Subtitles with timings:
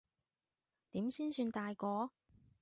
[0.89, 2.09] 點先算大個？